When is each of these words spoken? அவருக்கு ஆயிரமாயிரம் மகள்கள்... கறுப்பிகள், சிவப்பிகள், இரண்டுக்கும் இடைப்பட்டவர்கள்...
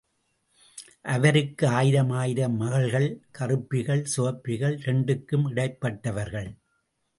அவருக்கு 1.15 1.67
ஆயிரமாயிரம் 1.67 2.55
மகள்கள்... 2.55 3.07
கறுப்பிகள், 3.39 4.03
சிவப்பிகள், 4.15 4.77
இரண்டுக்கும் 4.77 5.47
இடைப்பட்டவர்கள்... 5.49 6.51